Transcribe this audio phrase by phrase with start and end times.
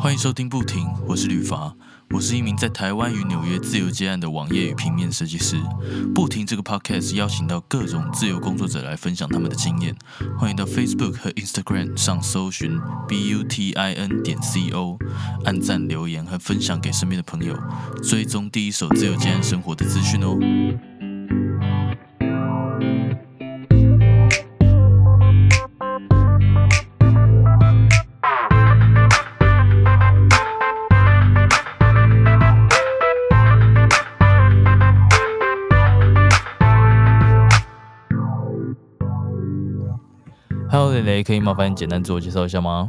[0.00, 1.74] 欢迎收听不停，我是吕伐，
[2.10, 5.60] 我是一名在台湾与纽约自由接案的网页与平面设计师。
[6.14, 9.92] 不停这个 podcast 邀请到各种自由工作者来分享他们的经验。
[10.38, 14.96] 欢迎到 Facebook 和 Instagram 上搜寻 b u t i n 点 c o，
[15.44, 17.58] 按赞、留言和分享给身边的朋友，
[18.00, 20.38] 追踪第一手自由接案生活的资讯哦。
[40.80, 42.88] Hello，蕾蕾，可以麻烦你简单自我介绍一下吗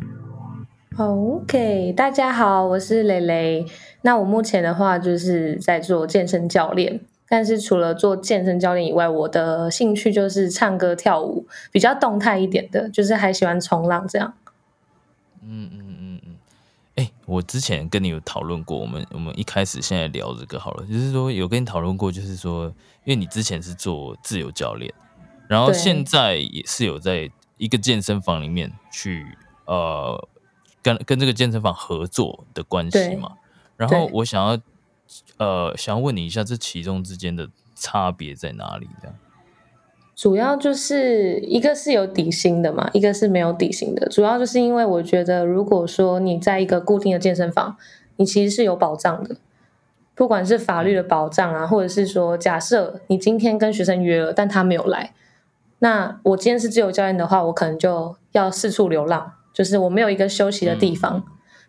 [0.95, 3.65] ？OK，大家好，我是蕾蕾。
[4.03, 14.35] 那我目前的话就是在做健身教练，但是除了做健身教练以外，我的兴趣就是唱歌跳舞，比较动态一点的，就是还喜欢冲浪这样。
[15.41, 16.35] 嗯嗯嗯嗯。
[16.97, 22.65] 哎，我之前跟你有讨论过，我们我们一开始现在聊这个好了，就是说有跟你讨论过，就是说，
[23.03, 24.93] 因为你之前是做自由教练，
[25.47, 27.27] 然后现在也是有在。
[27.59, 30.27] 一个健身房里面去，呃，
[30.81, 33.33] 跟跟这个健身房合作的关系嘛。
[33.77, 34.57] 然后我想要，
[35.37, 38.87] 呃，想要问你一下，这其中之间的差别在哪里？
[39.01, 39.15] 这样，
[40.15, 44.07] 主要就是一个是有底薪的嘛，一个是没有底薪的。
[44.09, 47.77] 主要就是因为我觉得，如果说你在一个固定的健身房，
[48.15, 49.35] 你其实是有保障的，
[50.15, 55.13] 不管是法律的保障啊，或者是说，假设你今天跟学生约了，但他没有来。
[55.79, 61.23] 那我今天是自由教练的话，我可能就要四处流浪，就是我没有一个休息的地方。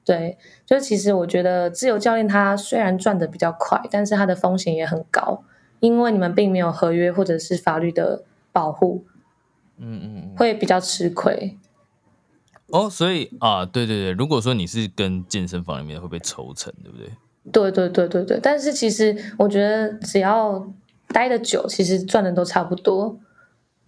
[0.05, 5.44] 对，就其实我觉得自由教练他虽然赚的比较快，但是他的风险也很高，
[5.78, 9.05] 因为你们并没有合约或者是法律的保护，
[9.78, 11.56] 嗯嗯，会比较吃亏。
[12.69, 17.11] 哦，所以啊，对对对，如果说你是跟健身房里面会被抽成，对不对？
[17.53, 20.66] 对对对对对，但是其实我觉得只要
[21.08, 23.19] 待的久，其实赚的都差不多。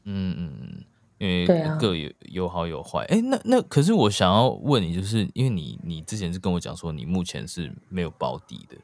[0.04, 0.84] 嗯嗯嗯，
[1.18, 1.46] 因为
[1.78, 3.04] 各有有好有坏。
[3.04, 8.76] 哎，那那可是我想要问你，就是因为你你之前是跟我讲说，你目前是没有保底的。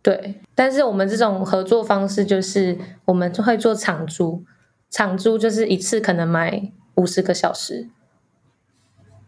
[0.00, 4.44] 对，但是我们这种合作方式就是我们会做场租，
[4.90, 7.88] 场租就是一次可能买五十个小时。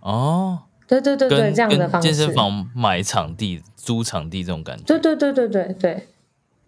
[0.01, 2.09] 哦，对对对对，这样的方式。
[2.09, 4.85] 健身房买场地、租场地这种感觉。
[4.85, 6.09] 对对对对对对。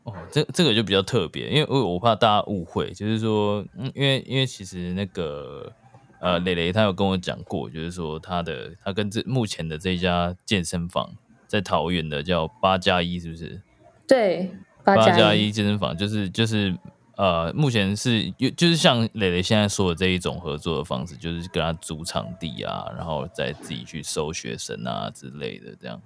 [0.05, 5.73] 哦，这这个就比较特别，因为我我怕大家误会，就是说，嗯，因为因为其实那个
[6.21, 11.11] 呃，磊磊他有跟我讲过，就是说他的他跟这目前的这家健身房
[11.47, 13.63] 在桃园的叫八加一，是不是？
[14.09, 14.51] 对，
[14.83, 16.77] 八加一健身房就是就是
[17.17, 26.01] 呃，目前是就是像磊磊现在说的这一种合作的方式，就是跟他租场地啊，然后再自己去收学生啊之类的这样。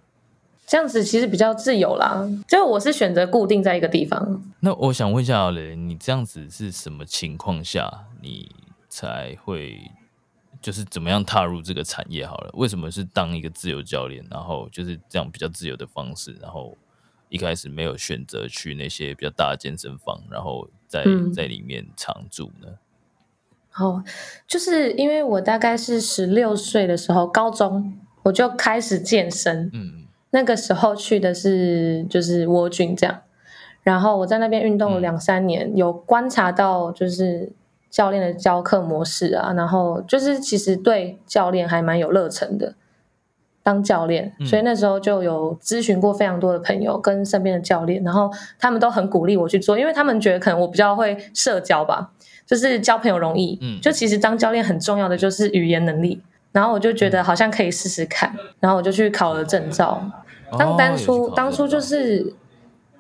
[0.66, 4.43] 这样子其实比较自由啦，就我是选择固定在一个地方。
[4.59, 8.50] 那我想问一下雷，你这样子是什么情况下你
[8.88, 9.81] 才会
[10.60, 12.27] 就是怎么样踏入这个产业？
[12.27, 16.77] 好了，为什么是当一个自由教练，然后就是这样比较自由的方式，然后
[17.28, 22.66] 一开始没有选择去那些比较大的健身房，然后在在里面常住呢？
[23.77, 24.03] 哦，
[24.48, 30.05] 就是因为我大概是十六岁的时候，高中我就开始健身，嗯。
[30.31, 33.20] 那个时候去的是就是蜗郡这样，
[33.82, 37.53] 然后我在那边运动了两三年，有观察到就是
[37.88, 42.75] 教练的教课模式啊，然后就是其实对教练还蛮有热忱的，
[43.62, 52.10] 当教练，所以那时候就有咨询过非常多的朋友跟身边的教练，然后他们都很鼓励我去做，因为他们觉得可能我比较会社交吧，
[52.44, 56.20] 就是交朋友容易，嗯，就其实当教练很重要的就是语言能力，
[56.56, 60.02] 然后我就觉得好像可以试试看，然后我就去考了证照。
[60.58, 62.32] 当当初当初就是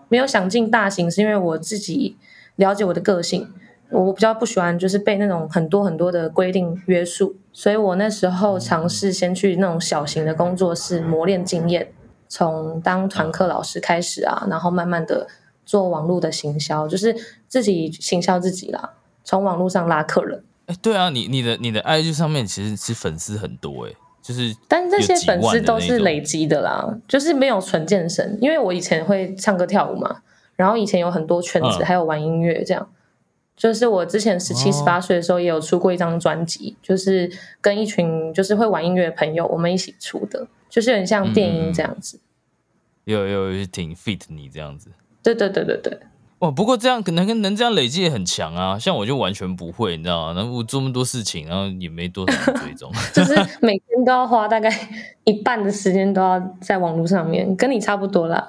[0.08, 2.18] 没有想进大型，是因为我自己
[2.56, 3.50] 了解我的个性，
[3.88, 11.90] 我比较不喜欢就是被那种很多很多的规定约束，所以我那时候尝试先去那种小型的工作室磨练经验，
[12.28, 15.26] 从当团课老师开始啊，然后慢慢的
[15.64, 17.16] 做网络的行销，就是
[17.48, 18.90] 自己行销自己啦，
[19.24, 20.44] 从网络上拉客人。
[20.66, 23.92] 哎，对啊，你你的你的 IG 上面其实是粉丝很多哎。
[24.20, 28.36] 就是，但这些粉丝都是累积的啦，就是没有纯健身。
[28.40, 30.22] 因为我以前会唱歌跳舞嘛，
[30.56, 32.90] 然后以前有很多圈子，还有玩音乐这样。
[33.56, 37.30] 就是我之前十七十八岁的时候，也有出过一张专辑，就是
[37.60, 42.18] 跟一群就是会玩音乐的朋友，我们一起出的，就是很像电音这样子。
[43.04, 44.90] 有有挺 fit 你这样子。
[45.22, 46.00] 对对对对对。
[46.46, 48.78] 哇，不过这样可能能这样累积也很强啊。
[48.78, 50.32] 像我就完全不会，你知道吗？
[50.34, 54.70] 然后我做那么多事情，然后也没多少追踪， 就是每天都要花大概
[55.24, 58.46] 一半的时间都要在网络上面，跟你差不多啦。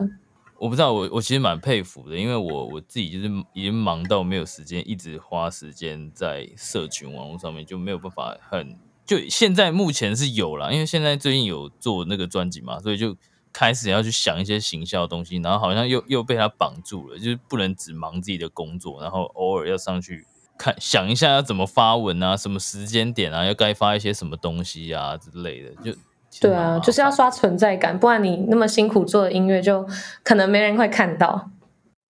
[0.59, 13.15] 我不知道，我我其实蛮佩服的，因为我我自己就是已经忙到没有时间一直花时间在社群网络上面，就没有办法很就现在目前是有了，因为现在最近有做那个专辑嘛，所以就
[13.51, 20.25] 开始要去想一些行销的东西，然后好像又又被他绑住了，就是不能只忙自己的工作，然后偶尔要上去
[20.57, 25.97] 看想一下要怎么发文啊，什么时间点啊，要该发一些什么东西啊之类的，就。
[26.39, 29.87] 对啊，就是要刷存在感，不然你那么辛苦做的音乐，就
[30.23, 31.49] 可能没人会看到。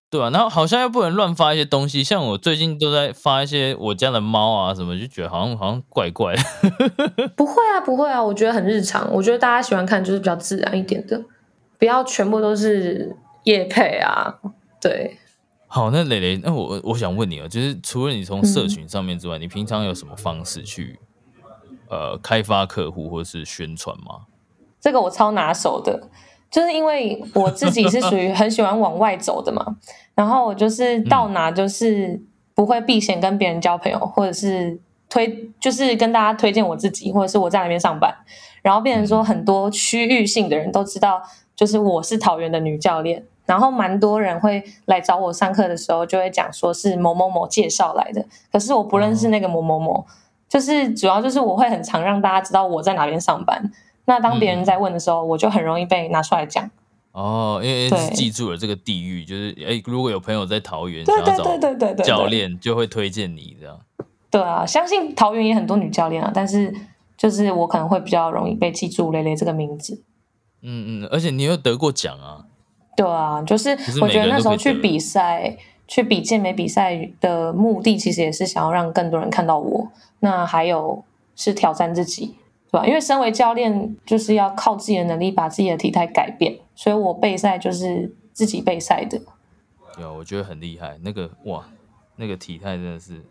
[0.10, 6.42] 对啊，然后好像又不能乱发一些东西，像我最近都在发一些我家的猫啊什么，就觉得好像好像怪怪的。
[7.36, 9.14] 不会啊，不会啊，我觉得很日常。
[9.14, 11.22] 我觉得大家喜欢看就是比较自然一点的，
[11.78, 14.36] 不要全部都是夜配啊。
[14.80, 15.18] 对。
[15.68, 21.00] 好，那蕾蕾，那我我想问你啊，就是除了你从社群上面之外，你平常有什么方式去？
[21.90, 24.28] 呃，开发客户或是宣传吗？
[24.80, 26.10] 这个我超拿手的，
[26.50, 29.78] 就是因为我自己是属于很喜欢往外走的嘛，
[30.16, 32.22] 然后我就是到哪就是
[32.56, 34.80] 不会避嫌跟别人交朋友，或者是
[35.10, 38.14] 推就是跟大家推荐我自己，或者是我在那边上班，
[38.62, 41.22] 然后变成说很多区域性的人都知道，
[41.56, 50.06] 就是我是桃园的女教练，然后蛮多人会来找我上课的时候，就会讲说是某某某介绍来的，可是我不认识那个某某某。
[50.50, 53.70] 就是主要就是我会很常让大家知道我在哪边上班，
[54.08, 56.68] 那当别人在问的时候，我就很容易被拿出来讲。
[57.12, 63.80] 哦，因为记住了这个地域，就是哎，如果有朋友在桃园，对对对对对对，教练就会推荐你这样。
[64.32, 66.74] 对啊，相信桃园也很多女教练啊，但是
[67.16, 70.02] 就是我可能会比较容易被记住蕾蕾这个名字。
[70.62, 72.46] 嗯嗯，而且你又得过奖啊。
[72.96, 75.58] 对啊，就是我觉得那时候去比赛。
[75.90, 79.88] 去比健美比赛的目的，其实也是想要让更多人看到我。
[80.20, 81.02] 那还有
[81.34, 82.36] 是挑战自己，
[82.72, 82.86] 对吧？
[82.86, 86.58] 因为身为教练，就是要靠自己的能力把自己的体态改变。
[86.76, 89.20] 所以我备赛就是自己备赛的。
[90.00, 90.98] 有，我觉得很厉害。
[91.02, 91.66] 那个哇，
[92.18, 93.24] 那个体态真的是，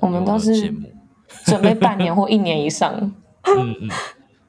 [0.00, 0.72] 我们都是
[1.44, 2.94] 准备半年或一年以上。
[3.42, 3.88] 嗯嗯，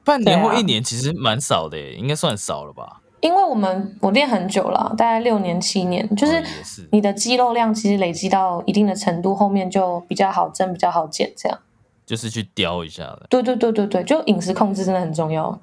[0.04, 3.00] 半年或一年其实蛮少的，应该算少了吧？
[3.20, 6.42] 因为我们我练很久了，大概六年七年，就是
[6.90, 11.58] 你的肌肉量其实累积到一定的程度，后面就比较好增，比较好减，这样。
[12.04, 13.26] 就是去雕一下的。
[13.30, 15.60] 对对对对对，就饮食控制真的很重要。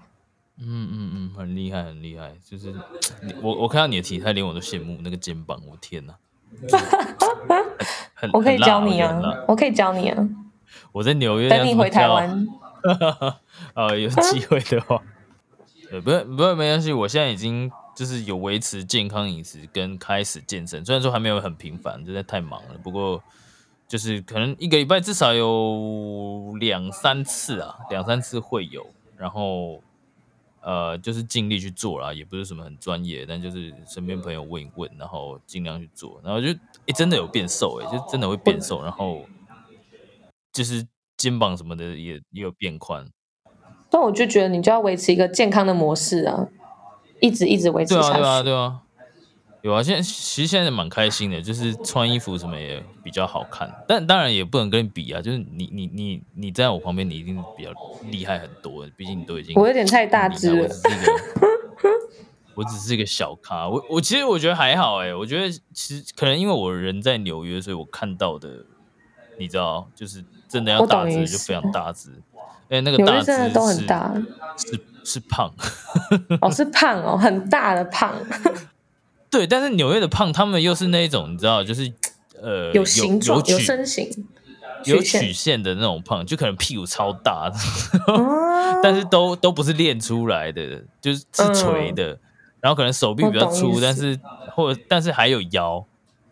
[0.62, 2.74] 嗯嗯嗯，很厉害很厉害，就是
[3.41, 6.13] 我我看到你的体态，连我都羡慕那个肩膀，我天哪！
[8.33, 10.30] 我可以教你啊，我可以教你啊。
[10.91, 12.45] 我在纽约等你回台湾。
[13.74, 15.01] 啊，有机会的话。
[15.89, 16.92] 对，不是不是没关系。
[16.92, 22.75] 我现在已经就是有维持健康饮食跟开始健身，虽然说还没有很频繁，真的太忙了。
[22.83, 23.24] 不过
[23.89, 28.86] 就是可能一个礼拜至少有两三次啊，两三次会有。
[29.18, 29.81] 然后
[30.62, 36.21] 呃，就是尽力去做啦，也不是什么很专业，但就是身边朋友问一问，然后尽量去做。
[36.24, 36.47] 然后就
[36.86, 38.83] 诶，真的有变瘦诶，就真的会变瘦。
[38.83, 39.25] 然后
[40.53, 40.85] 就是
[41.18, 43.06] 肩膀什么的也也有变宽。
[43.89, 46.47] 但我就觉得你就要维持一个健康的模式啊，
[47.19, 48.13] 一直一直维持下去。
[48.13, 48.81] 对啊，对啊，对啊，
[49.61, 49.83] 有啊。
[49.83, 53.69] 现在其实现在蛮开心的，就是穿衣服什么也比较好看。
[53.88, 57.71] 但当然也不能跟你比啊，就是你你你你在我旁边，你一定比较
[58.09, 58.85] 厉害很多。
[58.95, 60.69] 毕竟你都已经我有点太大只了，
[62.56, 63.68] 我只是一个小咖。
[63.68, 68.66] 我我其实我觉得还好哎，我觉得其实可能因为我人在纽约，所以我看到的，
[69.37, 72.09] 你知道，就是真的要大只就非常大只。
[72.69, 74.13] 哎，那个大真的都很大，
[74.56, 75.51] 是是胖，
[76.42, 78.13] 哦，是胖哦，很大的胖。
[79.30, 81.92] 对，但是纽约的胖，他们又是那种你知道，就是
[82.42, 84.09] 呃，有形状、有身形、
[84.86, 87.52] 有曲线的那种胖，就可能屁股超大，
[88.81, 92.18] 但是都都不是练出来的，就是是垂的，
[92.59, 94.19] 然后可能手臂比较粗，但是
[94.56, 95.86] 或者但是还有腰。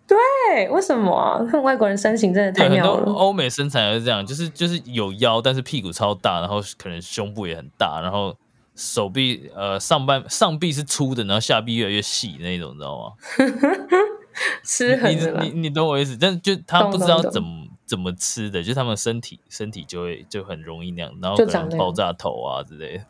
[0.08, 1.46] 对，为什么？
[1.51, 3.12] 看外国人身形真的太妙了。
[3.12, 8.34] 欧美身材是这样，就是就是有腰，但是屁股超大，然后可能胸部也很大，然后
[8.77, 13.13] 手臂呃上半上臂是粗的，然后下臂越来越细那种，你知道吗？
[14.63, 16.15] 吃很你你你懂我意思？
[16.15, 23.05] 但是就他不知道怎么怎么吃的，就他们身体身体就会就很容易那样，然后可能爆炸头啊之类的。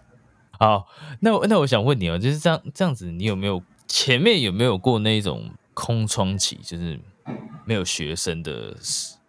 [0.58, 0.88] 好，
[1.20, 5.52] 那那我想问你哦，就是这样这样子，你有没有前面有没有过那种？
[5.80, 7.00] 空窗期就是
[7.64, 8.76] 没有学生的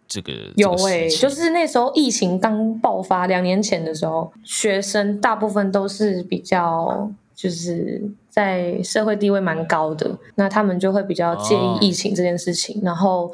[0.09, 13.31] 这个有哎，就是那时候疫情刚爆发两年前的时候，学生大部分都是比较就是在社会地位蛮高的，那他们就会比较介意疫情这件事情，然后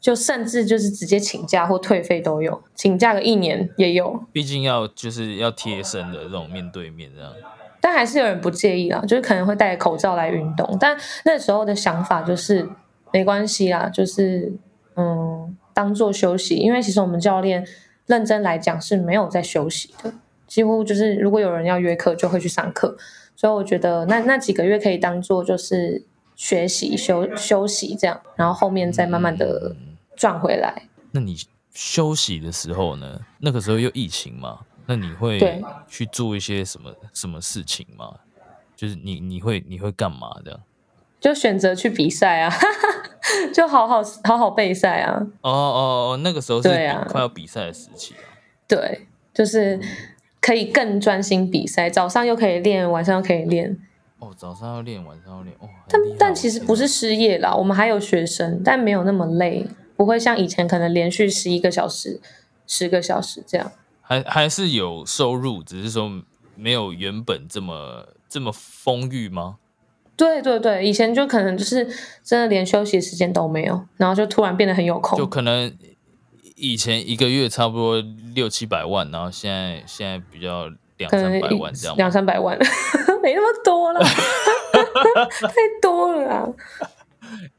[0.00, 4.20] 就甚至就是直接请假或退费都有，请假个一年也有。
[4.32, 7.32] 毕竟要就是要贴身的这种面对面这样，
[7.80, 10.76] 但还是有人不介意啦，就是可能会戴口罩来运动。
[10.78, 12.68] 但那时候的想法就是
[13.12, 14.52] 没关系啦，就是
[14.96, 15.25] 嗯
[15.76, 17.62] 当做休息，因为其实我们教练
[18.06, 20.10] 认真来讲是没有在休息的，
[20.46, 22.96] 几乎就是如果有人要约课就会去上课。
[23.36, 26.02] 所以我觉得那那几个月可以当做就是
[26.34, 29.76] 学习休休息这样，然后后面再慢慢的
[30.16, 30.88] 赚回来。
[31.10, 31.36] 那你
[31.74, 33.20] 休息的时候呢？
[33.40, 34.60] 那个时候又疫情嘛？
[34.86, 38.14] 那你会去做一些什么什么事情吗？
[38.74, 40.58] 就是你你会你会干嘛的？
[41.20, 42.54] 就选择去比赛啊，
[43.54, 45.20] 就好好好好备赛啊。
[45.42, 46.68] 哦哦哦，那个时候是
[47.08, 48.14] 快要比赛的时期。
[48.66, 49.80] 对，就是。
[50.38, 53.76] 可以更专心比赛，早上又可以练，晚上又可以练。
[54.20, 55.68] 哦，早上要练，晚上要练，哦。
[55.88, 59.66] 但但其实不是失业啦，我们还有学生，但没有那么累，
[59.96, 62.20] 不会像以前可能连续十一个小时、
[62.64, 63.72] 十个小时这样。
[64.00, 66.22] 还还是有收入，只是说
[66.54, 69.56] 没有原本这么这么丰裕吗？
[70.16, 71.86] 对对对，以前就可能就是
[72.22, 75.72] 真的连休息时间都没有，然后就突然变得很有空，就可能。
[76.58, 78.02] 以前一个月差不多
[78.34, 82.58] 六七百万，然后现在现在比较两三百万这样，两三百万
[83.22, 86.48] 没那么多了， 太多了啊！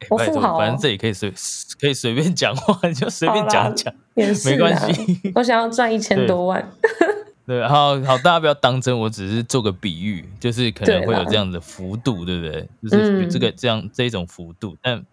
[0.10, 1.32] 我富豪，反正这里可以随
[1.80, 5.22] 可以随便讲话，你 就随便讲讲，没关系。
[5.36, 6.72] 我想要赚一千多万，
[7.48, 12.70] 对，好好，大家不要当真，我只是做个比喻，就是可能会有这样的幅度，对不对？
[12.84, 15.04] 就是这个这样这种幅度，但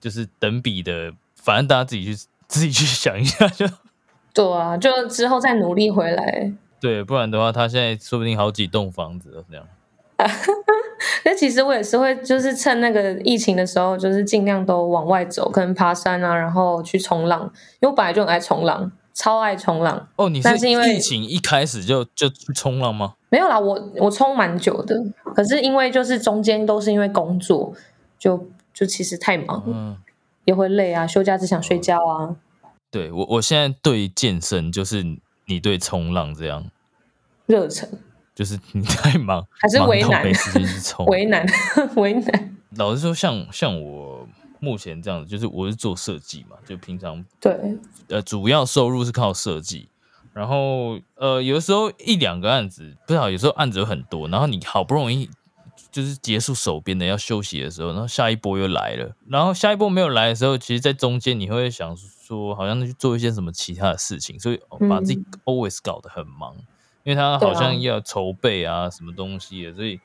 [0.00, 2.24] 就是等比的，反正大家自己去。
[2.50, 3.64] 自己去想一下就，
[4.34, 6.52] 对啊，就之后再努力回来。
[6.80, 9.64] 对，不然的话，他现在说不定好几栋房子都这样。
[11.24, 17.42] 那其实我也是会，就是趁那个疫情的时候，就是尽量都往外走，可能爬山啊，然后去冲浪。
[17.78, 20.08] 因为我本来就很爱冲浪，超爱冲浪。
[20.16, 23.14] 哦，你是因为疫情一开始就就去冲浪吗？
[23.28, 24.94] 没有啦，我我冲蛮久的，
[25.34, 27.72] 可是因为就是中间都是因为工作，
[28.18, 29.62] 就就其实太忙。
[29.66, 29.96] 嗯。
[30.46, 32.34] 也会累啊，休假只想睡觉啊。
[32.90, 35.04] 对我，我现在对健身就是
[35.44, 36.64] 你对冲浪这样
[37.46, 37.88] 热忱，
[38.34, 41.46] 就是你太忙还是为难没时间去冲， 为难
[41.96, 42.56] 为难。
[42.76, 44.09] 老实说，像像我
[44.60, 47.78] 目前这样子，就是我是做设计嘛，就平常对。
[48.08, 49.88] 呃主要收入是靠设计，
[50.32, 55.28] 然后呃有的时候一两个案子不知道，有时候案子有很多，然后你好不容易。
[55.90, 65.20] 就是结束手边的要休息的时候，然后下一波又来了，然后下一波没有来的时候，其实，在中间你会想说，好像去做一些什么其他的事情，所以把自己。
[65.46, 66.54] always 搞得很忙，
[67.02, 69.98] 因为他好像要筹备啊什么东西的，所以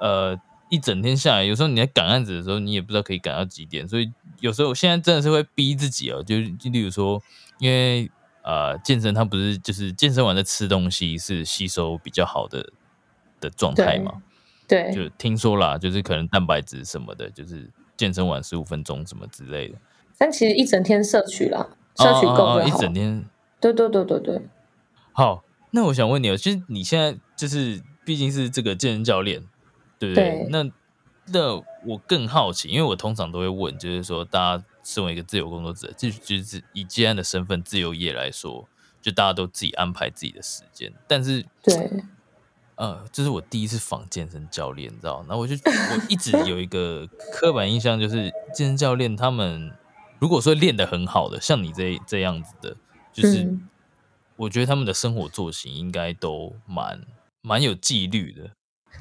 [0.00, 0.36] 呃
[0.70, 4.10] 一整天下来，有时候你在赶案子的时候，你也不知道可以赶到几点，所以
[4.40, 7.20] 有时候现在真的是会逼自己哦，就例如说，
[7.58, 8.10] 因为
[8.42, 12.72] 呃健身它不是就是健身完再吃东西是吸收比较好的
[13.40, 14.22] 的状态嘛。
[14.66, 19.74] 对，就听说啦，就是可能蛋白质什么的，就是健身完十五分钟什么之类的。
[20.16, 23.24] 但其实一整天摄取啦，摄取够一整天。
[23.60, 24.42] 对对对对对。
[25.12, 29.42] 好，那我想问你哦，其实你现在就是毕竟是这个健身教练，
[30.00, 30.48] 对不对？
[30.50, 30.68] 那
[31.26, 31.54] 那
[31.86, 38.66] 我更好奇，因为我通常都会问，就是说大家身为一个自由工作者，就就是以接案的身份自由业来说，
[39.00, 42.02] 就大家都自己安排自己的时间，但是对。
[42.76, 45.22] 呃，这是我第一次访健身教练，你知道？
[45.28, 49.70] 那我就我一直有一个 刻板印象，就是健身教练他们
[50.18, 52.74] 如果说练得很好的，像你这这样子的，
[53.12, 53.54] 就是
[54.36, 57.02] 我觉得他们的生活作息应该都蛮
[57.42, 58.52] 蛮有纪律的。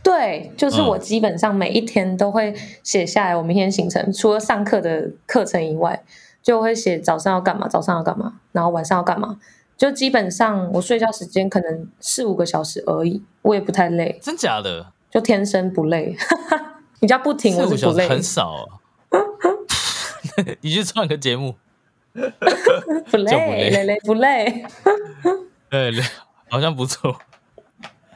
[0.01, 2.53] 对，就是我基本上每一天都会
[2.84, 6.03] 写下来我明天行程，除了上课的课程以外，
[6.41, 9.38] 就会写早上要干嘛，早上要干嘛，然后晚上要干嘛。
[9.77, 14.19] 就基本上我睡觉时间可能四五个小时而已，我也不太累。
[14.22, 14.88] 真假的？
[15.10, 16.15] 就天生不累。
[17.00, 18.08] 你家不停，我是 不累。
[18.10, 18.51] 很少。
[18.51, 18.65] 啊
[20.62, 21.55] 你去创个节目。
[23.12, 24.65] 不累，累累不累。
[25.69, 25.91] 对，
[26.50, 27.15] 好像不错。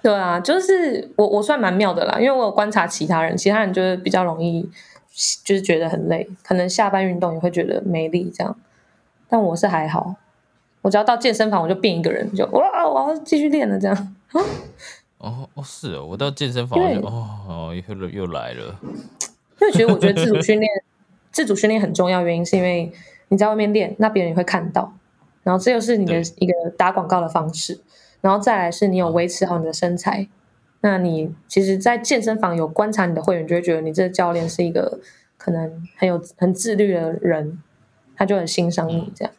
[0.03, 4.69] 对啊，就是我我算蛮妙的啦，因为我有观察其他人，其他人就是比较容易，
[5.45, 8.55] 就是觉得很累，可能下班运动也会觉得没力这样，
[9.29, 10.15] 但我是还好。
[10.81, 14.15] 我只要到健身房，我就变一个人，就哇，我要继续练了这样。
[15.19, 18.75] 哦哦，是哦，我到健身房就哦哦又又来了。
[19.61, 20.69] 因为觉得我觉得自主 训练，
[21.31, 22.91] 自主训练很重要，原因是因为
[23.29, 24.93] 你在外面练，那别人也会看到，
[25.43, 27.79] 然后这又是你的一个打广告的方式，
[28.23, 30.29] 然后再来是你有维持好你的身材，
[30.79, 34.97] 那你其实，在健身房有观察你的会员，就会觉得你这个教练是一个
[35.37, 37.61] 可能很有很自律的人，
[38.15, 39.33] 他就很欣赏你这样。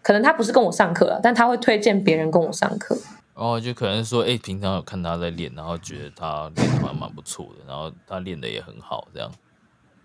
[0.00, 2.96] 可能他不是跟我上课了，但他会推荐别人跟我上课。
[3.34, 9.28] 哦，就可能说，哎，平常有看他在练，然后觉得他练的蛮蛮不错的，然后他练的也很好，这样。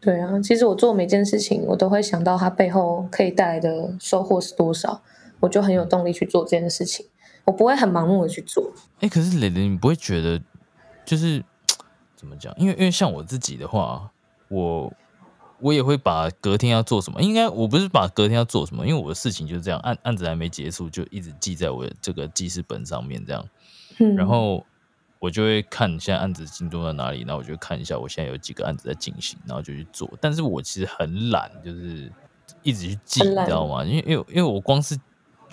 [0.01, 5.01] 对啊，其实我做每件事情，我都会想到他背后可以带来的收获是多少，
[5.41, 7.05] 我就很有动力去做这件事情。
[7.45, 8.71] 我不会很盲目的去做。
[8.99, 10.41] 哎，可是蕾蕾，你不会觉得？
[11.05, 11.43] 就是
[12.15, 12.51] 怎么讲？
[12.57, 14.11] 因为因为像我自己的话，
[14.49, 14.91] 我
[15.59, 17.21] 我也会把隔天要做什么。
[17.21, 23.47] 应该我不是把隔天要做什么，因为我的事情就是这样，案案子还没结束，就一直记在我的这个记事本上面这样。
[23.99, 24.65] 嗯然后
[25.19, 30.11] 我就会看现在案子进度到哪里，然后我就看一下我现在有几个案子在进行，然后就去做。
[30.19, 32.11] 但是我其实很懒，就是
[32.63, 33.85] 一直去记，你知道吗？
[33.85, 34.99] 因为因为因为我光是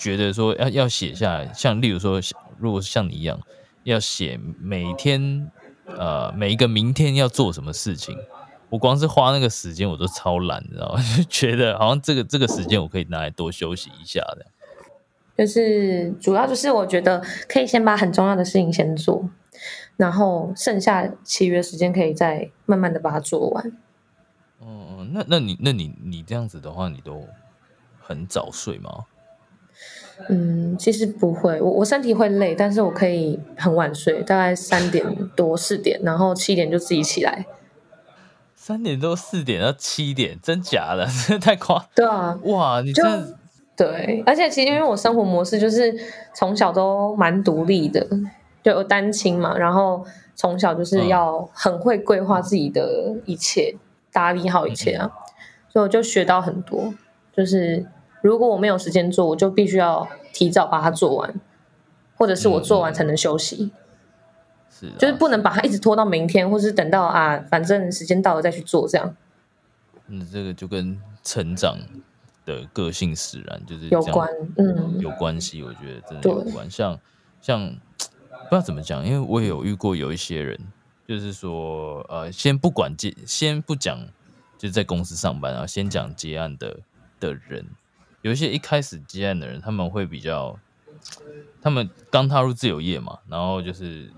[0.03, 2.21] 觉得说要要写下来，像例如说，
[2.59, 3.41] 如果是像你一样。
[3.85, 5.51] 要写每天，
[5.87, 8.17] 呃，每一个明天要做什么事情，
[8.71, 11.03] 我光是花那个时间我都超懒，你知道吗？
[11.19, 14.47] 就觉得好像这个这个时间我可以拿来多休息一下的。
[15.37, 19.29] 就是主要就是我觉得可以先把很重要的事情先做，
[19.97, 23.73] 然后剩下其余的时间可以再慢慢的把它做完。
[24.61, 27.27] 嗯，那那你那你你这样子的话，你都
[28.01, 29.07] 很早睡吗？
[30.29, 35.05] 嗯，其实不会，我我身体会累，但是我可以很晚睡，大概三点
[35.35, 37.45] 多四点，然后七点就自己起来。
[38.55, 41.07] 三点多四点到七点，真假的？
[41.27, 41.85] 真的太夸？
[41.95, 43.03] 对啊，哇，你这
[43.75, 45.93] 对，而且其实因为我生活模式就是
[46.35, 48.07] 从小都蛮独立的，
[48.63, 53.75] 就单亲嘛，然后从小就是要很会规划自己的一切，
[54.13, 55.11] 打理好一切啊，
[55.69, 56.95] 所以我就学到很多，
[57.35, 57.85] 就是。
[58.23, 61.35] 如果我没有时间做，我就必须要提早把它做完，
[62.17, 63.73] 或者是我做完才能休息。
[64.71, 69.15] 是，就是不能把它一直拖到明天，或是等到啊，反正时间到了再去做这样。
[70.07, 71.77] 嗯，这个就跟成长
[72.47, 75.63] 的个性使然就是有关，嗯，有关系。
[75.63, 76.71] 我觉得真的有关。
[76.71, 76.99] 像
[77.41, 80.59] 像不知道怎么讲，因为我也有遇过有一些人，
[81.07, 83.99] 就是说呃，先不管接，先不讲，
[84.57, 86.79] 就是在公司上班啊，先讲接案的
[87.19, 87.67] 的人。
[88.23, 90.59] 有一些一开始接案的人，他们会比较，
[91.61, 94.11] 他们刚踏入自由业嘛，然后就是，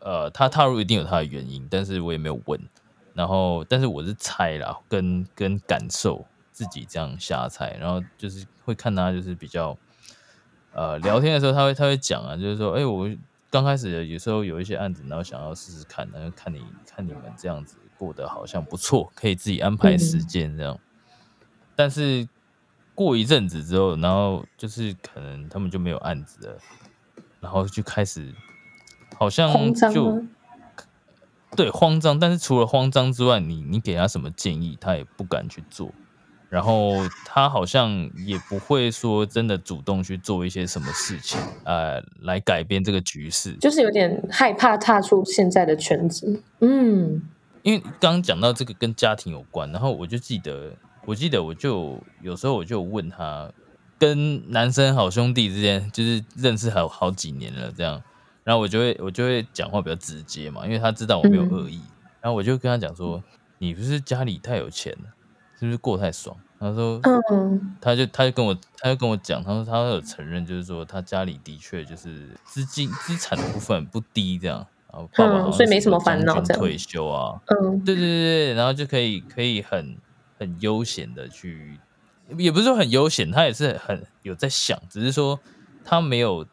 [0.00, 2.60] 呃，他踏入一定有他的原因，但是我也没有问，
[3.14, 9.78] 然后，但是我是猜啦，跟跟感受自己这样瞎猜，然后就是会看他就是比较，
[10.72, 13.08] 呃，聊天的时候他会他会讲啊，就是说，哎，我
[13.50, 20.76] 刚开始有时候有一些案子，然后想要试试看，然后看你看你们这样子过得好像不错，可以自己安排时间这样，
[21.76, 22.28] 但是。
[22.94, 26.58] 过一阵子之后，然后就是可能他们就没有案子了，
[27.40, 28.32] 然后就开始
[29.18, 30.22] 好像就
[31.56, 32.20] 对慌张。
[32.20, 35.90] 但是除了慌张之外，你你给他什么建议，他也不敢去做。
[36.50, 43.54] 然后他好像也不会说真的主动去做一些什么事情，呃，来改变这个局势。
[43.54, 46.42] 就是有点害怕踏出现在的圈子。
[46.60, 47.22] 嗯，
[47.62, 50.72] 因为刚刚讲到这个跟家庭有关，然后我就记得。
[51.04, 53.50] 我记得我就有时候我就问他，
[53.98, 58.00] 跟男生好兄弟之间就是认识好好几年了这样，
[58.44, 61.80] 然后我就会我就会讲话比较直接嘛，因为他知道我没有恶意，
[62.20, 63.22] 然后我就跟他讲说，
[63.58, 65.10] 你不是家里太有钱了，
[65.58, 66.36] 是不是过太爽？
[66.60, 67.00] 他说，
[67.32, 79.96] 嗯，他就他就跟我他就跟我讲，他说他有承认，就是说他家里的确就是资金资产的部分不低这样，然后爸爸所以没什么烦恼这样退休啊，嗯，对对对对，然后就可以可以很。
[80.42, 81.78] 很悠闲的去，
[82.36, 85.40] 也不是说很悠闲，他也是很有在想，只是说
[85.84, 86.46] 他没有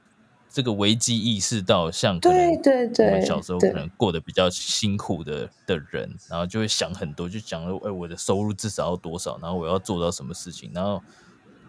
[0.50, 11.04] 这个危机意识到，像对对对，我们小时候可能过得比较辛苦的的人，然后就会想很多，就讲了，哎，我的收入至少要多少，然后我要做到什么事情，然后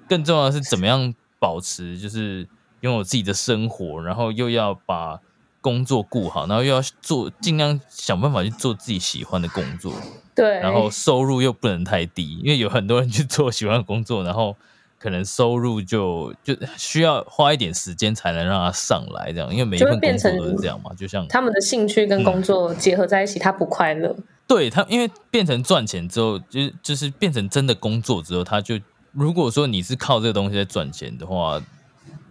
[0.08, 2.46] 更重要的是怎么样保持，就是
[2.80, 5.20] 拥有自己的生活，然后又要把。
[5.62, 9.92] 工作顾好，然后又要做，尽量想办法去做自己喜欢的工作。
[10.34, 14.56] 对，然后收入又不能太低，因为有很多人去做喜欢的工作，然后
[14.98, 20.92] 可能收入就就需要花一点时间才能让他上来，这样，因为每一份工作都是这样嘛。
[20.94, 24.16] 就像他们的兴趣跟工作结合在一起，他不快乐。
[24.46, 28.78] 对他，因为变成赚钱之后，就就是变成真的工作之后，他就
[29.12, 31.60] 如果说你是靠这个东西在赚钱的话。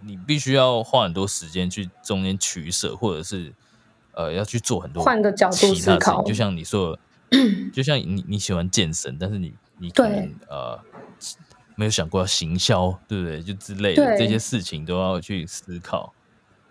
[0.01, 3.53] 你必须要花很多时间去中间取舍，或者是
[4.13, 6.23] 呃要去做很多换个角度思考。
[6.23, 6.97] 就像你说，
[7.73, 10.79] 就像你你喜欢健身，但是你你可能呃
[11.75, 13.41] 没有想过要行销，对不对？
[13.41, 16.13] 就之类的这些事情都要去思考。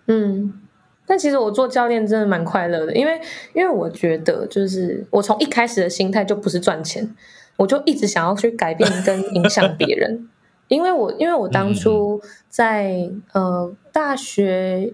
[0.07, 0.61] 嗯，
[1.07, 3.21] 但其实我做教练真的蛮快乐的，因为
[3.55, 7.15] 因为我觉得就是我从一开始的心态就不是赚钱，
[7.57, 10.29] 我就一直想要去改变跟影响 别人。
[10.69, 14.93] 因为我因为我当初在呃大学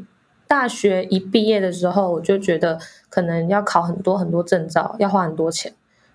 [0.55, 5.73] 大学一毕业的时候，我就觉得可能要考很多很多证照，要花很多钱。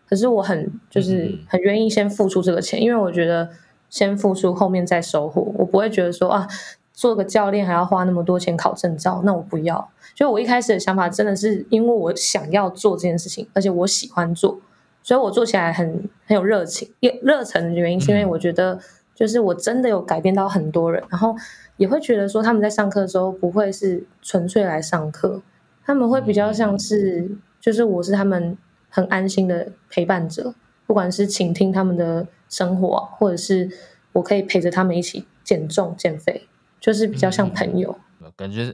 [0.07, 3.49] 可是我很就是很愿意先付出这个钱，因为我觉得
[3.89, 6.47] 先付出后面再收获，我不会觉得说啊。
[6.91, 9.89] 做个教练还要花那么多钱考证照，那我不要。
[10.13, 14.59] 就我一开始的想法，真的是因为我想要做这件事情，而且我喜欢做，
[15.01, 18.77] 所以我做起来很很有热情、热热忱的原因，是因为我觉得
[19.15, 21.33] 就是我真的有改变到很多人，然后
[21.79, 25.41] 也会觉得说他们在上课的时候不会是纯粹来上课，
[25.83, 28.55] 他们会比较像是就是我是他们
[28.89, 30.53] 很安心的陪伴者，
[30.85, 33.67] 不管是倾听他们的生活，或者是
[34.13, 36.45] 我可以陪着他们一起减重、减肥。
[36.81, 37.93] 就是比较像朋友，
[38.37, 38.73] 感觉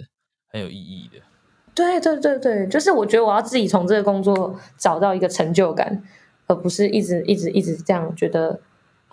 [0.51, 1.19] 很有意义的。
[1.73, 6.03] 对对对对，就是我觉得我要自己从这个工作找到一个成就感，
[6.45, 8.59] 而不是一直一直一直这样觉得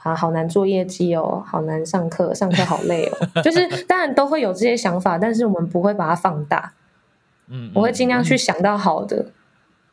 [0.02, 3.28] 啊，好难做业绩哦，好难上课，上课好累哦。
[3.42, 6.74] 就是当然都会有这些想法，但是我们不会把它放大。
[7.48, 9.26] 嗯，我会尽量去想到好的。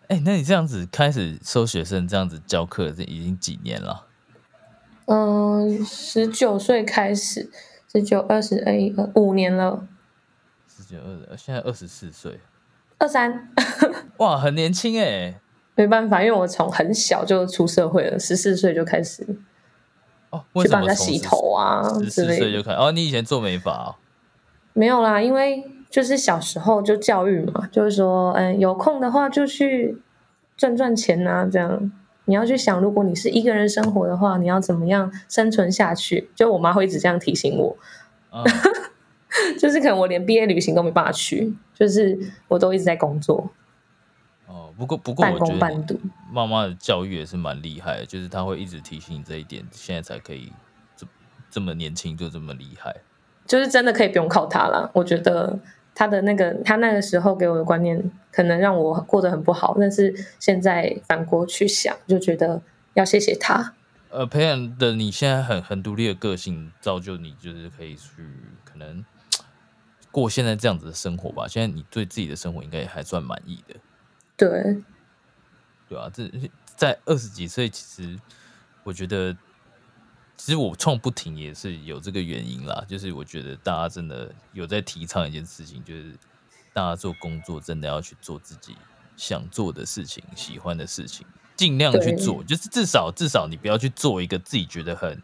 [0.07, 4.05] 哎，那你这样子开始收学生，这样子教课，这已经几年了？
[5.05, 7.51] 嗯，十九岁开始。
[7.91, 9.87] 十九、二十、二一、二五年了。
[10.67, 12.39] 十九、二十，现在二十四岁。
[12.99, 13.49] 二三。
[14.17, 15.39] 哇，很年轻哎。
[15.75, 19.25] 没办法，因为我从很小就出社会了，十四岁就开始。
[20.29, 23.95] 哦，去帮人家洗头啊十四岁就开哦，你以前做美发？
[24.73, 29.97] 没有啦，因为就是小时候就教育嘛，就是说，嗯，有空的话就去
[30.55, 31.91] 赚赚钱啊，这样。
[32.25, 36.29] 你要去想，如果你是一个人生活的话，你要怎么样生存下去？
[36.35, 37.75] 就我妈会一直这样提醒我，
[39.59, 42.15] 就是可能我连毕业旅行都没办法去，就是
[42.47, 43.49] 我都一直在工作。
[44.49, 45.99] 哦，不过不过我觉得
[46.31, 50.51] 妈妈的教育也是蛮厉害的，就是她会一直提醒你这一点，现在才可以
[50.97, 51.07] 这
[51.51, 52.95] 这么年轻就这么厉害，
[53.45, 54.91] 就是真的可以不用靠她了。
[54.93, 55.59] 我觉得。
[55.95, 59.75] 他的那个，他那个时候给我的观念，可能让我过得很不好。
[59.77, 62.61] 但是现在反过去想，就觉得
[62.93, 63.73] 要谢谢他。
[64.09, 68.25] 呃，培养的你现在很很独立的个性，造就你就是可以去
[68.63, 69.03] 可能
[70.09, 71.45] 过现在这样子的生活吧。
[71.49, 73.75] 现在你对自己的生活应该也还算满意的。
[74.39, 74.81] 对，
[75.87, 76.31] 对啊，这
[76.75, 78.19] 在二十几岁，其实
[78.83, 79.37] 我觉得。
[80.41, 86.13] 其实我创不停也是有这个原因啦，就是我觉得大家真的有在提倡一件事情，就是
[86.71, 88.73] 大家做工作真的要去做自己
[89.17, 92.41] 想做的事情、喜欢的事情，尽量去做。
[92.41, 95.21] 就是至少至少你不要去做一个自己觉得很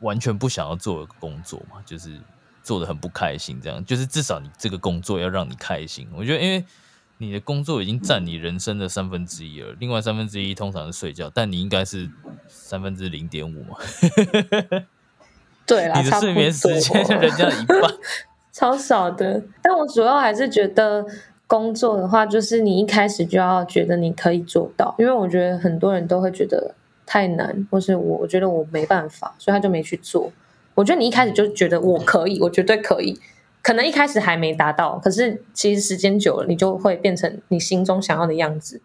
[0.00, 2.20] 完全不想要做的工作嘛，就是
[2.64, 3.84] 做的很不开心这样。
[3.84, 6.08] 就是至少你这个工作要让你开心。
[6.12, 6.64] 我觉得因为。
[7.18, 12.08] 你的工作已经占你人生的三分之一了，另外三分之一通常是睡觉，但你应该是
[12.46, 13.76] 三分之零点五嘛？
[15.66, 17.80] 对啦，你的睡眠时间人家一半，
[18.52, 19.42] 超少的。
[19.60, 21.04] 但我主要还是觉得
[21.46, 30.32] 工作的话，就是你一开始就要觉得你可以做到，因为我觉得很多人都会觉得太难，或是我我觉得我没办法，所以他就没去做。
[30.74, 33.18] 我觉得你一开始就觉得我可以，我绝对可以。
[33.68, 38.80] 可能一开始还没达到，可是其实时间久了，你就会变成你心中想要的样子。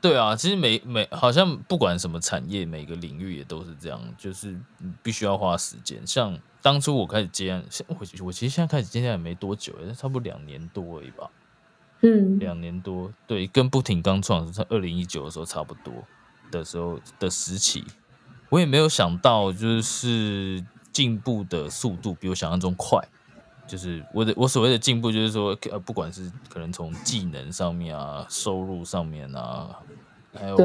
[0.00, 4.58] 对啊，其实每每好像不管什么产业，每个领域也都是这样，就是
[5.04, 6.04] 必须要花时间。
[6.04, 11.30] 像当初我开始接案，我我其实现在开始接案也没多久，差不多两年多而已吧。
[12.00, 15.94] 嗯，两年多，对，跟不停刚创在二零一九的时候差不多
[16.50, 17.84] 的时候的时期，
[18.48, 23.00] 我也没有想到，就是进步的速度比我想象中快。
[23.66, 29.78] 就是我的我所谓的进步，就是说，呃，不管是可能从技能上面啊，收入上面啊，
[30.34, 30.56] 还有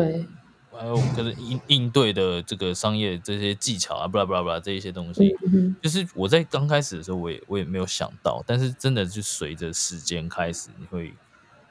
[0.72, 5.36] 还有可能应应对的这个商业这些技巧啊，巴拉巴拉巴拉这一些东西，
[5.82, 11.14] 就是我在刚开始的时候，我也我也没有想到，但是真的就随着时间开始，你会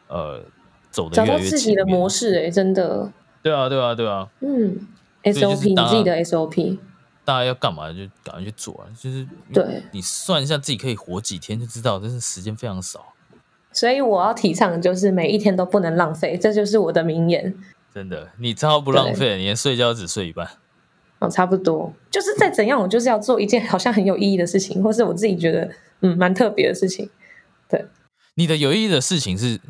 [0.09, 0.43] 呃
[0.91, 3.13] 走的越来越自己的模式，哎，真的，
[3.43, 4.87] 对啊，对啊，对啊，嗯
[5.23, 6.79] ，SOP，你自己的 SOP。
[7.27, 8.87] 大家要干嘛就赶快去做啊！
[8.97, 13.13] 就是对你算一下自己可以活几天，就知道真是时间非常少。
[13.73, 17.53] 所以我要提倡的就是每一天都不能浪费，这就是我的名言。
[17.93, 20.49] 真的，你超不浪费，你连睡觉只睡一半。
[21.19, 25.69] 哦，差不多，就是再怎样，我就是要做一件好像很有意义的事情，或是我自己觉得
[26.01, 27.11] 嗯蛮特别的事情。
[27.69, 27.85] 对，
[28.35, 29.61] 你的有意义的事情是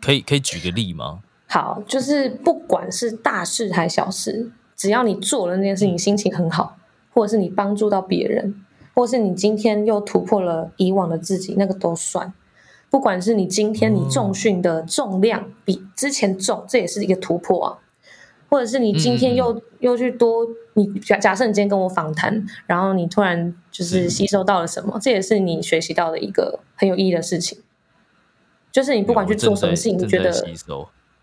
[0.00, 1.20] 可以可以举个例吗？
[1.48, 6.78] 好，就是不管是大事还是小事，只要你做了那件事情，心情很好。
[7.16, 8.62] 或者是你帮助到别人，
[8.94, 12.34] 或是你今天又突破了以往的自己，那个都算。
[12.90, 17.78] 不不管是你今天你重训的重量比之前重，这也是一个突破啊。
[18.48, 27.58] 或者是你今天又又去多，你假假设你今天跟我访谈，然后你突然就是吸收到了什么，这也是你学习到的一个很有意义的事情。
[28.72, 30.32] 就是你不管去做什么事情，你觉得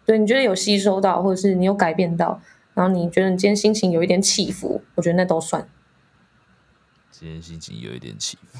[0.05, 2.39] 对，你觉得有吸收到，或者是你有改变到，
[2.75, 5.67] 然后你觉得你今天心情有一点起伏，我觉得那都算。
[7.23, 8.59] 今天心情有一点起伏，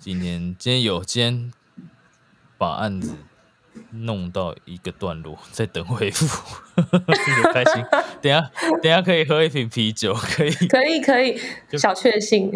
[0.00, 1.52] 今天今天有今天
[2.58, 3.14] 把案子
[3.92, 6.26] 弄到一个段落，在等回复，
[7.52, 7.84] 开心。
[8.20, 8.50] 等下
[8.82, 11.38] 等下可以喝一瓶啤酒，可以可以可以，
[11.78, 12.50] 小确幸。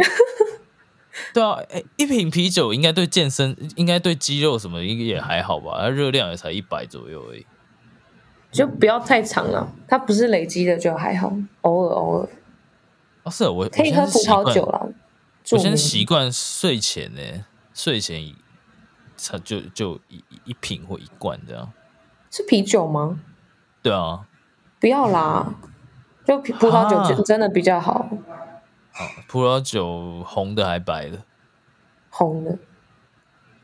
[1.33, 5.79] 对啊，哎，一瓶啤酒应该对健身，应该对肌肉什么应该也还好吧？
[5.83, 7.47] 它热量也才一百左右而已，
[8.51, 9.73] 就不要太长了。
[9.87, 12.29] 它不是累积的就还好，偶尔偶尔。
[13.23, 14.93] 哦，是我可以喝葡萄酒了。
[15.53, 17.21] 我现在习惯睡前呢，
[17.73, 18.35] 睡前
[19.17, 21.73] 才就就一一瓶或一罐这样。
[22.31, 23.21] 是啤酒吗？
[23.83, 24.27] 对啊。
[24.81, 25.55] 不要啦，
[26.25, 28.09] 就葡萄酒真真的比较好。
[29.27, 31.19] 葡萄酒红的还白的？
[32.11, 32.59] 红的，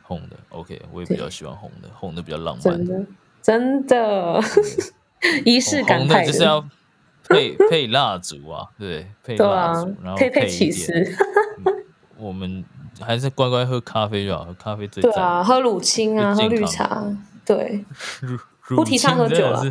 [0.02, 0.36] 红的。
[0.48, 2.62] OK，我也比较喜欢红的，红的比较浪漫。
[2.62, 3.06] 真的，
[3.42, 4.40] 真的，
[5.44, 6.24] 仪式感的。
[6.24, 6.66] 就是要
[7.28, 10.92] 配配蜡烛啊，对，配蜡烛，然后配配起司。
[12.24, 12.64] 我们
[13.00, 17.04] 还是乖乖喝咖啡就好，喝咖啡最对啊，喝乳清啊，喝绿茶，
[17.44, 17.84] 对，
[18.74, 19.62] 不提倡喝酒了。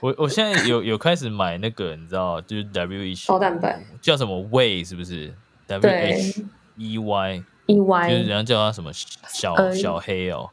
[0.00, 5.34] 我我现在有有开始买那个，你知道，就是 W H 高蛋白，叫什么 Way 是不是
[5.66, 6.44] ？W H
[6.76, 10.50] E Y E Y，就是人家叫它什么小小黑哦，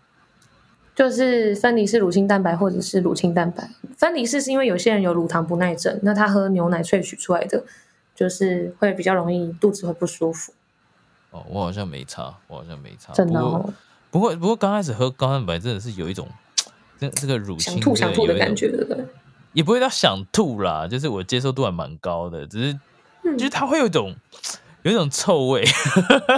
[0.96, 3.70] 就是分离式乳清蛋白或者是乳清蛋白。
[3.98, 7.64] 分离式是因为有些人有乳糖不耐症，那他喝牛奶萃取出来的，
[8.16, 10.54] 就是会比较容易肚子会不舒服。
[11.32, 13.40] 哦，我好像没差，我好像没差，真的。
[13.40, 13.74] 哦
[14.12, 16.28] 不过不过刚开始喝高蛋白真的是有一种。
[17.00, 19.06] 这这个乳清想吐想吐的感觉，对不对？
[19.54, 22.80] 也不会到想吐啦，就是我接受度还蛮高的，只是
[23.38, 24.14] 就是它会有一种
[24.82, 25.64] 有一种臭味。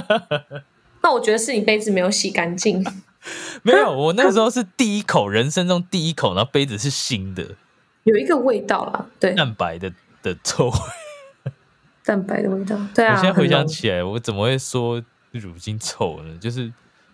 [1.02, 2.86] 那我觉得是你杯子没有洗干净。
[3.64, 7.56] 没有，我那个 时候是第一口，人生中第一口，然后杯子是新的，
[8.04, 10.78] 有一个味道啦，对，蛋白的的臭味，
[12.06, 12.78] 蛋白的味道。
[12.94, 16.38] 对啊，我现在回想起来，我怎么会说乳精臭呢？
[16.40, 16.72] 就是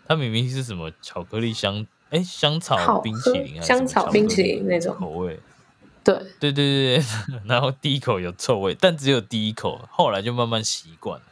[0.08, 1.86] 它明明是什么巧克力香。
[2.10, 5.38] 哎，香草冰淇淋，香草冰淇淋那种口味，
[6.06, 7.06] 对对对对对，
[7.44, 11.26] 然后第一口有臭味，但只有第一口，后来就慢慢习惯了。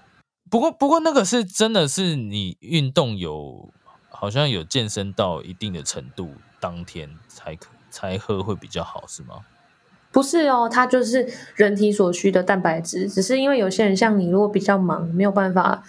[0.49, 3.69] 不过不过那个是真的是你运动有
[4.09, 9.35] 好像有健身到一定的程度，当天才可才喝会比较好，是吗？
[10.15, 15.83] 不是哦，它就是人体所需的蛋白质，只是因为有些人像你，如果比较忙，没有办法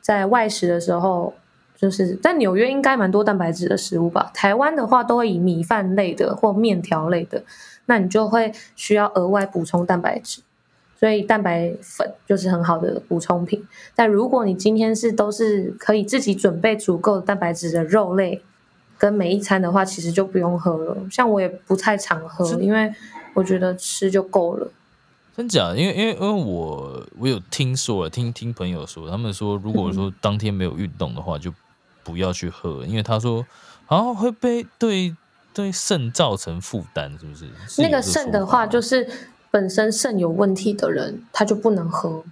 [0.00, 1.34] 在外食的时候。
[1.74, 4.30] 就是在纽约应该蛮多蛋白质的食物吧。
[4.32, 7.42] 台湾的话都会以米饭类的或面条类的，
[7.86, 10.42] 那你就会需要额外补充蛋白质。
[11.00, 13.66] 所以蛋白粉就是很好的补充品。
[13.96, 18.40] 但如果你今天是都是可以自己准备足够蛋白质的肉类
[18.96, 20.96] 跟每一餐的话，其实就不用喝了。
[21.10, 22.94] 像我也不太常喝，因为
[23.34, 24.70] 我觉得吃就够了。
[25.34, 25.74] 真假？
[25.74, 31.52] 因为因为因为我我有听说，听听朋友说，他们说如果说当天没有运动的话，就
[32.04, 33.46] 不要去喝，因为他说
[33.86, 35.16] 好像会被对
[35.54, 37.48] 对肾造成负担，是不是？
[37.80, 39.08] 那个肾的话，就是
[39.50, 42.22] 本身肾有问题的人，他就不能喝，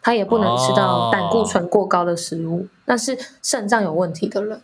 [0.00, 2.68] 他也不能吃到胆固醇过高的食物。
[2.86, 4.62] 那是肾脏有问题的人，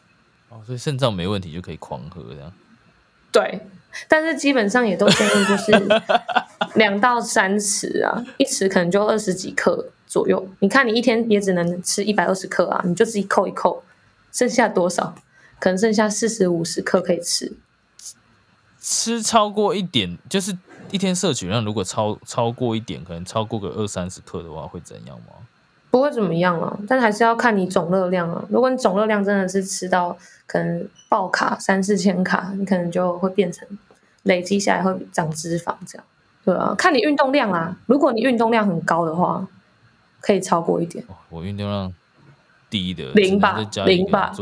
[0.48, 2.50] 哦，所以肾脏没问题就可以狂喝这样。
[3.30, 3.60] 对，
[4.08, 5.72] 但是基本上也都建议就是
[6.76, 10.48] 两到三匙啊，一匙可能就二十几克左右。
[10.60, 13.82] 你看，你一天也只能吃一百二十克啊，你就自己扣一扣。
[14.32, 15.14] 剩下多少？
[15.60, 17.52] 可能剩下四十五十克可以吃。
[18.80, 20.58] 吃超过一点，就是
[20.90, 25.26] 一天摄取量如果超超过一点，可能超过个二三十克的话，会怎样吗？
[25.94, 28.44] 不会怎么样啊，但还是要看你总热量啊。
[28.48, 33.64] 如果你总热量真的是吃到可能爆卡三四千卡，你可能就会变成
[34.24, 36.04] 累积下来会长脂肪这样。
[36.44, 37.76] 对啊，看你运动量啊。
[37.86, 39.46] 如果你运动量很高的话，
[40.20, 41.04] 可以超过一点。
[41.30, 41.94] 我运动量。
[42.70, 44.32] 低的零吧，零吧，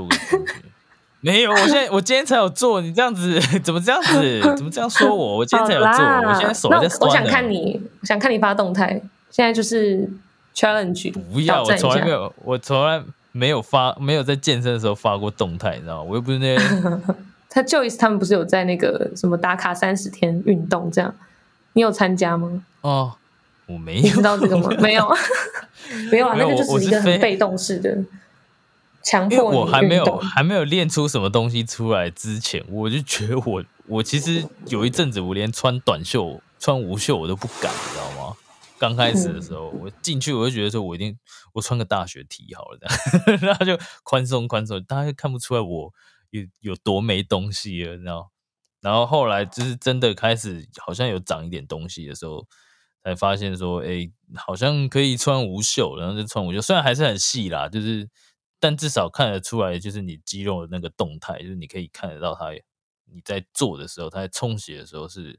[1.21, 4.41] 没有，我现在我今天才有做，你这样子怎么这样子？
[4.57, 5.37] 怎么这样说我？
[5.37, 7.11] 我今天才有做，我现在手在酸。
[7.11, 8.88] 我想看你，我想看你发动态。
[9.29, 10.09] 现在就是
[10.55, 16.03] challenge，不要，我从来没有，我从来没有发，没有在健身的时候发过动态，你知道吗？
[16.03, 16.57] 我又不是那。
[17.49, 21.15] 他 Joyce 他们不是有在那个什么打卡三十天运动这样？
[21.75, 22.65] 你有参加吗？
[22.81, 23.15] 哦。
[23.67, 24.69] 我没有，你知道这个吗？
[24.83, 25.09] 没有，
[26.11, 27.97] 没有啊，那个就是一个很被动式的。
[29.05, 38.37] 强迫我还没有还没有练出什么东西出来之前，我就觉得我我其实有一阵子我连穿短袖、穿无袖我都不敢，你知道吗？
[38.83, 41.16] 刚开始的时候，我进去我就觉得说，我一定
[41.53, 42.79] 我穿个大学 T 好了，
[43.40, 45.92] 然后就宽松宽松，大家看不出来我
[46.31, 48.33] 有有多没东西了，你知道？
[48.81, 52.45] 然后后来就是真的开始好像有长一点东西的时候，
[53.05, 58.11] 才发现说，哎，好像可以穿无袖，然后就穿无袖，虽然还是很细啦，就是。
[58.64, 62.53] 但至少看得出来，就是你肌肉的那个动态，就是你可以看得到它，
[63.12, 65.37] 你在做的时候，它在充血的时候是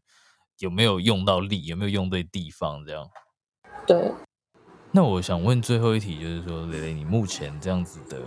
[0.58, 3.10] 有没有用到力，有没有用对地方，这样。
[3.86, 4.12] 对。
[4.92, 8.18] 那我想问最后一题，就是说，蕾蕾，你目前这样子的，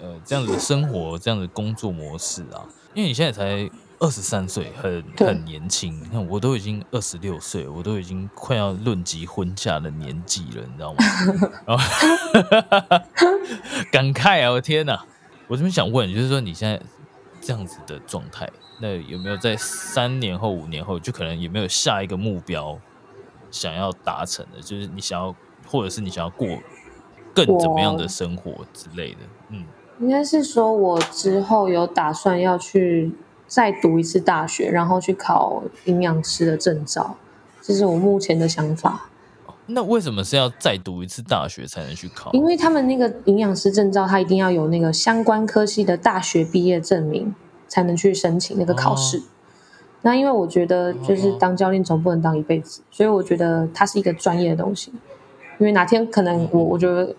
[0.00, 3.70] 呃，这样子的生活，这样的工作模式啊，因为你现在才。
[3.98, 5.98] 二十三岁，很很年轻。
[5.98, 10.98] 你看，我都已经二十六岁，我都已经快要论及婚嫁的年纪了，你知道吗？
[11.64, 13.00] 然后
[13.90, 14.50] 感慨啊！
[14.50, 15.02] 我天哪！
[15.48, 16.78] 我这边想问，就是说你现在
[17.40, 18.46] 这样子的状态，
[18.82, 22.78] 那有没有在三年后、五年后，就可能有没有下一个目标
[23.50, 24.60] 想要达成的？
[24.60, 25.34] 就是你想要，
[25.66, 26.46] 或者是你想要过
[27.34, 29.18] 更怎么样的生活之类的？
[29.50, 29.64] 嗯，
[30.00, 33.12] 应该是说我之后有打算要去。
[33.48, 37.16] 再读一次大学，然后去考营养师的证照，
[37.62, 39.08] 这是我目前的想法。
[39.66, 42.32] 那为什么是要再读一次大学才能去考？
[42.32, 47.32] 因为他们那个营养师证照，他一定要有那个相关科系的大学毕业证明，
[47.68, 49.22] 才能去申请那个考试。
[50.06, 54.92] 那因为我觉得，就是当教练总不能当一辈子，所以我觉得它是一个专业的东西。
[55.58, 57.14] 因为哪天可能我我觉得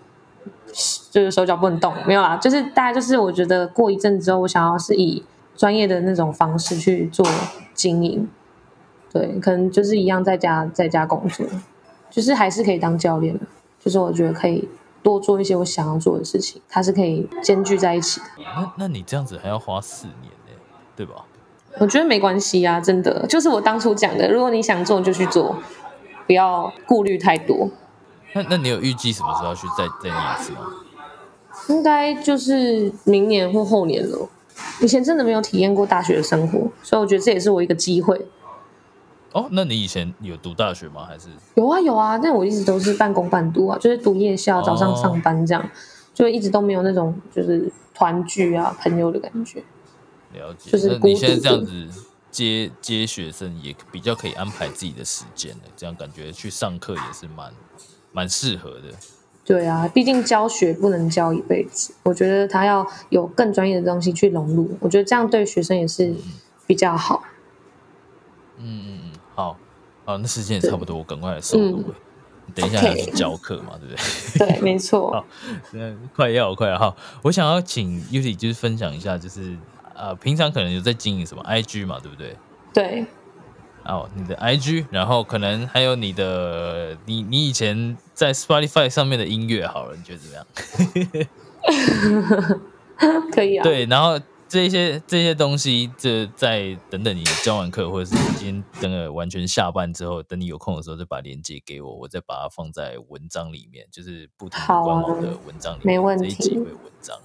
[1.10, 5.22] 就是手脚不能动，没有啦，就是大概就是我觉得过一阵之后，我想要是以。
[5.58, 7.26] 专业的那种方式去做
[7.74, 8.28] 经营，
[9.12, 11.44] 对，可能就是一样在家在家工作，
[12.08, 13.44] 就是还是可以当教练的，
[13.80, 14.68] 就是我觉得可以
[15.02, 18.26] 多做一些我想要做的事情，它是可以兼具在一起的。
[18.38, 20.52] 那那你这样子还要花四年呢，
[20.94, 21.24] 对吧？
[21.80, 25.56] 我觉得没关系呀，真的，就是我当初讲的，如果你想做就去做，
[26.26, 27.70] 不要顾虑太多。
[28.34, 30.58] 那那你有预计什么时候要去再再念一次吗？
[31.68, 34.28] 应该就是明年或后年了。
[34.80, 38.26] 以前真的没有体验过大学的生活，所以我觉得这也是我一个机会。
[39.32, 41.04] 哦，那你以前有读大学吗？
[41.06, 45.70] 还是有啊有啊，但我一直都是半工半读啊，就是读夜校，早上上班这样，
[46.14, 49.62] 就一直都没有那种就是团聚啊朋友的感觉。
[50.32, 51.88] 了解，就是你现在这样子
[52.30, 57.52] 接接学生，也比较可以安排自己的时间的，这样感觉去上课也是蛮
[58.12, 58.94] 蛮适合的。
[59.44, 66.14] 对啊，毕竟教学不能教一辈子，我觉得他要有更专业的东西去融入，我觉得这样对学生也是
[66.66, 67.24] 比较好。
[68.58, 69.56] 嗯嗯嗯，好，
[70.04, 71.84] 好，那时间也差不多，我赶快来收尾。
[72.54, 74.46] 等一下要去教课嘛，对不对？
[74.56, 75.10] 对，没错。
[75.12, 75.24] 好，
[76.14, 79.56] 快要快要好，我想要请 Uzi 就是分享一下，就是
[79.98, 82.36] 呃，平常可能有在经营什么 IG 嘛，对不对？
[82.72, 83.04] 对。
[83.84, 90.46] 哦，你的 IG，然后可能还有你的你你以前在 Spotify 上面的音乐，好了，你觉得怎么样？
[93.32, 93.62] 可以啊。
[93.62, 107.18] 对，然后这些这些东西，这在等等你教完课，或者是你今天等了完全下班之后，等你有空的时候，再把链接给我，我再把它放在文章里面，就是不同官网的文章里面，这一几位文章。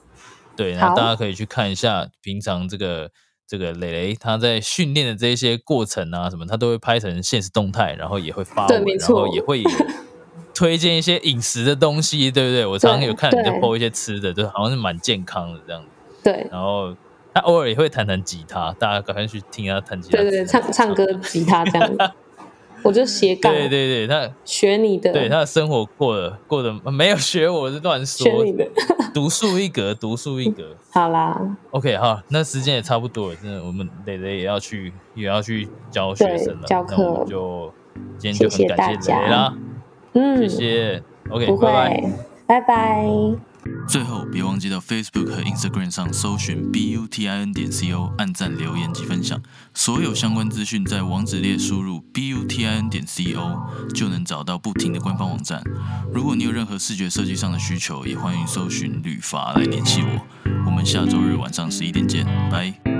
[0.56, 3.10] 对，然后大家可以去看一下平常这个。
[3.46, 9.62] 这个磊磊他在训练的这些过程啊，什么他都会拍成现实动态，然后也会发文，然后也会
[10.56, 12.66] 推荐一些饮食的东西，对不对？
[12.66, 15.88] 我常常有看你在播一些吃的，就好像是蛮健康的这样子。
[16.24, 16.96] 对，然后
[17.34, 21.96] 他偶尔也会弹弹吉他，大家赶快去听他弹吉他，对对，唱唱歌、吉他这样。
[22.84, 28.68] 我就斜杠，对对对，他学你的，对他的生活过得过得 没有学我是乱说，学你的，
[29.14, 30.76] 独树一格，独树一格。
[30.92, 37.72] 好啦，OK 好，那时间也差不多了，真的，我们蕾蕾也要去也要去教学生了，教课就
[38.18, 39.54] 今天就很感谢蕾蕾啦，
[40.14, 42.04] 嗯，谢谢，OK，拜拜，
[42.48, 43.53] 拜拜。
[43.88, 49.42] 最后，别忘记到 Facebook 和 Instagram 上搜寻 b u t i n 点 c o，按赞、留言及分享。
[49.74, 53.62] 所有相关资讯在网址列输入 b u t i n 点 c o，
[53.94, 55.62] 就能找到不停的官方网站。
[56.14, 60.26] 如果你有任何视觉设计上的需求，也欢迎搜寻旅法来联系我。
[60.66, 62.93] 我们下周日晚上十一点见，拜。